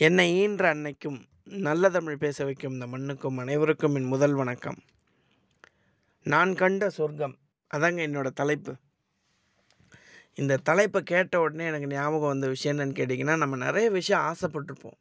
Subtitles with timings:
[0.00, 4.78] என்னை ஈன்ற அன்னைக்கும் நல்ல தமிழ் பேச வைக்கும் இந்த மண்ணுக்கும் அனைவருக்கும் என் முதல் வணக்கம்.
[6.26, 7.34] நான் கண்ட சொர்க்கம்
[7.74, 8.72] அதாங்க என்னோடய தலைப்பு.
[10.34, 14.98] இந்த தலைப்பை கேட்ட உடனே எனக்கு ஞாபகம் வந்த விஷயம் என்னன்னு கேட்டிங்கன்னா நம்ம நிறைய விஷயம் ஆசைப்பட்டிருப்போம்.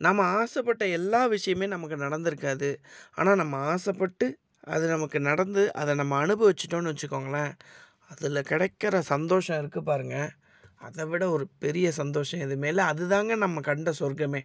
[0.00, 2.70] நம்ம ஆசைப்பட்ட எல்லா விஷயமே நமக்கு நடந்திருக்காது.
[3.14, 7.52] ஆனால் நம்ம ஆசைப்பட்டு அது நமக்கு நடந்து அதை நம்ம அனுபவிச்சிட்டோன்னு வச்சுக்கோங்களேன்
[8.06, 10.30] அதில் கிடைக்கிற சந்தோஷம் இருக்குது பாருங்கள்
[10.82, 14.42] அதை விட ஒரு பெரிய சந்தோஷம் எதுவுமே இல்லை அதுதாங்க நம்ம கண்ட சொர்க்கமே.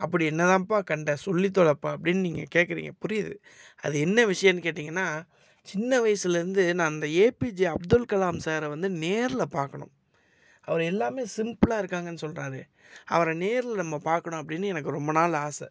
[0.00, 1.10] அப்படி என்னதான்ப்பா கண்ட?
[1.16, 3.34] சொல்லி தொலைப்பா அப்படின்னு நீங்கள் கேட்குறீங்க புரியுது.
[3.80, 5.06] அது என்ன விஷயம்னு கேட்டிங்கன்னா
[5.66, 9.92] சின்ன வயசுலேருந்து நான் அந்த ஏபிஜே அப்துல் கலாம் சாரை வந்து நேரில் பார்க்கணும்
[10.68, 12.60] அவர் எல்லாமே சிம்பிளாக இருக்காங்கன்னு சொல்கிறாரு
[13.06, 15.68] அவரை நேரில் நம்ம பார்க்கணும் அப்படின்னு எனக்கு ரொம்ப நாள் ஆசை.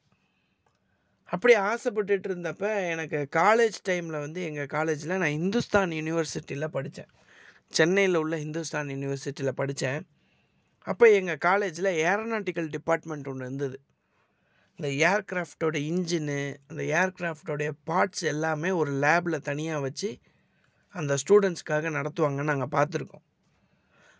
[1.30, 7.12] அப்படி ஆசைப்பட்டுட்டு இருந்தப்போ எனக்கு காலேஜ் டைமில் வந்து எங்கள் காலேஜில் நான் இந்துஸ்தான் யூனிவர்சிட்டியில் படித்தேன்
[7.72, 10.02] சென்னையில் உள்ள ஹிந்துஸ்தான் யூனிவர்சிட்டியில் படித்தேன்
[10.88, 13.78] அப்போ எங்கள் காலேஜில் ஏரோநாட்டிக்கல் டிபார்ட்மெண்ட் ஒன்று இருந்தது.
[14.80, 20.10] இந்த ஏர்க்ராஃப்டோட இன்ஜினு அந்த ஏர்க்ராஃப்டோடைய பார்ட்ஸ் எல்லாமே ஒரு லேபில் தனியாக வச்சு
[20.96, 23.26] அந்த ஸ்டூடெண்ட்ஸ்க்காக நடத்துவாங்கன்னு நாங்கள் பார்த்துருக்கோம்.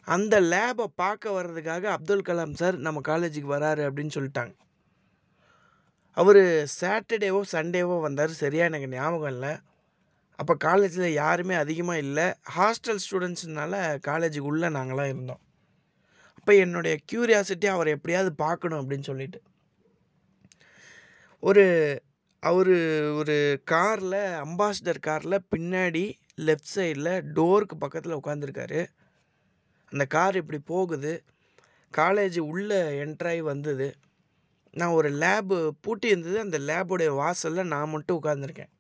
[0.08, 4.54] அந்த லேபை பார்க்க வர்றதுக்காக அப்துல் கலாம் சார் நம்ம காலேஜுக்கு வராரு அப்படின்னு சொல்லிட்டாங்க.
[6.18, 6.42] அவர்
[6.82, 8.34] சாட்டர்டேவோ சண்டேவோ வந்தார்.
[8.44, 9.52] சரியாக எனக்கு ஞாபகம் இல்லை.
[10.42, 12.28] அப்போ காலேஜில் யாருமே அதிகமாக இல்லை.
[12.58, 13.74] ஹாஸ்டல் ஸ்டூடெண்ட்ஸ்னால
[14.08, 15.42] காலேஜுக்கு உள்ளே நாங்களாம் இருந்தோம்.
[16.40, 19.40] அப்போ என்னுடைய க்யூரியாசிட்டி அவரை எப்படியாவது பார்க்கணும் அப்படின்னு சொல்லிட்டு.
[21.44, 21.66] ஒரு
[22.44, 22.74] அவர்
[23.20, 26.04] ஒரு காரில் அம்பாசிடர் காரில் பின்னாடி
[26.48, 28.82] லெஃப்ட் சைடில் டோருக்கு பக்கத்தில் உட்காந்துருக்காரு
[29.92, 31.14] அந்த கார் இப்படி போகுது.
[31.94, 33.88] காலேஜ் உள்ளே என்ட்ராகி வந்தது.
[34.74, 38.72] நான் ஒரு லேபு பூட்டி இருந்தது அந்த லேபுடைய வாசலில் நான் மட்டும் உட்காந்துருக்கேன்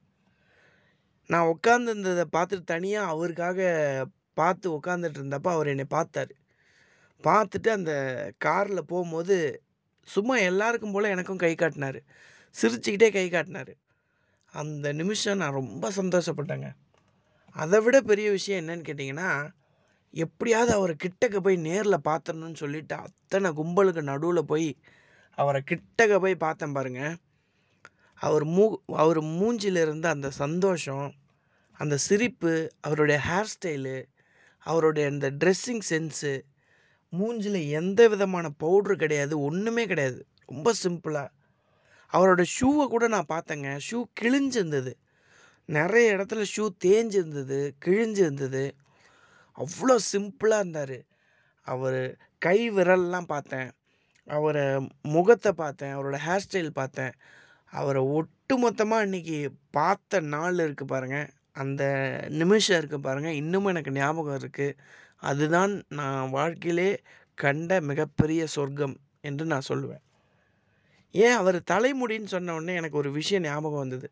[1.31, 3.59] நான் உட்காந்துருந்ததை பார்த்துட்டு தனியாக அவருக்காக
[4.33, 6.33] பார்த்து உட்காந்துட்டு இருந்தப்போ அவர் என்னை பார்த்தாரு.
[7.23, 7.93] பார்த்துட்டு அந்த
[8.37, 9.35] காரில் போகும்போது
[10.07, 11.99] சும்மா எல்லாருக்கும் போல் எனக்கும் கை காட்டினார்.
[12.55, 13.73] சிரிச்சுக்கிட்டே கை காட்டினார்.
[14.53, 16.69] அந்த நிமிஷம் நான் ரொம்ப சந்தோஷப்பட்டேங்க.
[17.55, 19.29] அதை விட பெரிய விஷயம் என்னன்னு கேட்டிங்கன்னா
[20.13, 24.69] எப்படியாவது அவரை கிட்டக்க போய் நேரில் பார்த்துடணுன்னு சொல்லிட்டு அத்தனை கும்பலுக்கு நடுவில் போய்
[25.37, 27.13] அவரை கிட்டக்க போய் பார்த்தேன் பாருங்கள்
[28.21, 28.65] அவர் மூ
[28.95, 31.07] அவர் மூஞ்சியில் இருந்த அந்த சந்தோஷம்
[31.79, 34.03] அந்த சிரிப்பு அவருடைய ஹேர் ஸ்டைலு
[34.57, 36.41] அவருடைய அந்த ட்ரெஸ்ஸிங் சென்ஸு
[37.13, 40.25] மூஞ்சியில் எந்த விதமான பவுட்ரு கிடையாது ஒன்றுமே கிடையாது.
[40.45, 41.29] ரொம்ப சிம்பிளாக
[42.13, 43.79] அவரோட ஷூவை கூட நான் பார்த்தேங்க.
[43.91, 44.93] ஷூ கிழிஞ்சிருந்தது.
[45.65, 48.71] நிறைய இடத்துல ஷூ தேஞ்சிருந்தது கிழிஞ்சிருந்தது.
[49.57, 50.97] அவ்வளோ சிம்பிளாக இருந்தார்.
[51.67, 53.69] அவர் கை விரல்லாம் பார்த்தேன்.
[54.27, 55.95] அவரை முகத்தை பார்த்தேன்.
[55.97, 57.13] அவரோட ஹேர் ஸ்டைல் பார்த்தேன்.
[57.73, 59.37] அவரை ஒட்டு மொத்தமாக இன்றைக்கி
[59.71, 61.83] பார்த்த நாள் இருக்குது பாருங்கள் அந்த
[62.29, 64.77] நிமிஷம் இருக்குது பாருங்கள் இன்னமும் எனக்கு ஞாபகம் இருக்குது
[65.17, 67.01] அதுதான் நான் வாழ்க்கையிலே
[67.35, 70.01] கண்ட மிகப்பெரிய சொர்க்கம் என்று நான் சொல்லுவேன்.
[71.11, 71.31] ஏன்?
[71.31, 74.11] அவர் தலைமுடின்னு சொன்ன உடனே எனக்கு ஒரு விஷயம் ஞாபகம் வந்தது.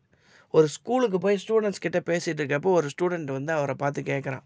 [0.50, 4.42] ஒரு ஸ்கூலுக்கு போய் ஸ்டூடெண்ட்ஸ் கிட்டே பேசிகிட்டு இருக்கப்போ ஒரு ஸ்டூடெண்ட் வந்து அவரை பார்த்து கேட்குறான்.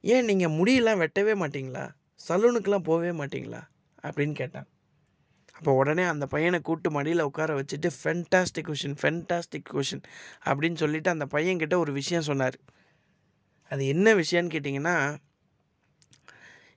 [0.00, 1.90] ஏன் நீங்கள் முடியெல்லாம் வெட்டவே மாட்டிங்களா?
[2.28, 3.62] சலூனுக்கெலாம் போகவே மாட்டிங்களா?
[4.02, 4.66] அப்படின்னு கேட்டான்.
[5.56, 10.02] அப்போ உடனே அந்த பையனை கூட்டு மடியில் உட்கார வச்சுட்டு ஃபென்டாஸ்டிக் கொஷின் ஃபென்டாஸ்டிக் கொஷின்
[10.48, 12.56] அப்படின்னு சொல்லிவிட்டு அந்த பையன்கிட்ட ஒரு விஷயம் சொன்னார்.
[13.70, 14.96] அது என்ன விஷயம்னு கேட்டிங்கன்னா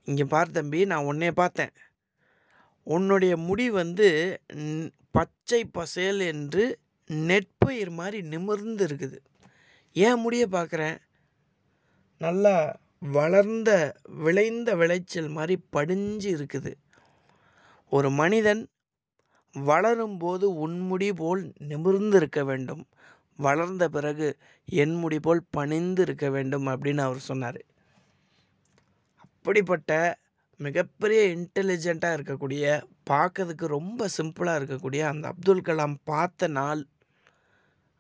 [0.10, 1.74] இங்கே பார் தம்பி நான் உன்னைய பார்த்தேன்.
[2.96, 4.08] உன்னுடைய முடி வந்து
[5.18, 6.64] பச்சை பசேல் என்று
[7.10, 9.18] நெற்பயிர் மாதிரி நிமிர்ந்து இருக்குது.
[9.96, 10.98] ஏன் முடியை பார்க்குறேன்
[12.22, 12.56] நல்லா
[13.18, 13.72] வளர்ந்த
[14.26, 16.72] விளைந்த விளைச்சல் மாதிரி படிஞ்சு இருக்குது.
[17.92, 18.62] ஒரு மனிதன்
[19.56, 22.84] வளரும்போது உன்முடி போல் நிமிர்ந்து இருக்க வேண்டும்.
[23.40, 24.28] வளர்ந்த பிறகு
[24.66, 27.59] என் முடி போல் பணிந்து இருக்க வேண்டும் அப்படின்னு அவர் சொன்னார்.
[29.18, 29.92] அப்படிப்பட்ட
[30.59, 32.64] மிகப்பெரிய இன்டெலிஜெண்ட்டாக இருக்கக்கூடிய
[33.09, 36.81] பார்க்கறதுக்கு ரொம்ப சிம்பிளாக இருக்கக்கூடிய அந்த அப்துல் கலாம் பார்த்த நாள்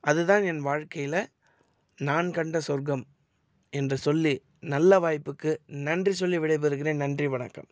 [0.03, 1.19] அதுதான் என் வாழ்க்கையில்
[1.99, 3.05] நான் கண்ட சொர்க்கம்
[3.73, 5.51] என்று சொல்லி நல்ல வாய்ப்புக்கு
[5.87, 6.95] நன்றி சொல்லி விடைபெறுகிறேன்.
[6.95, 7.69] நன்றி வணக்கம்.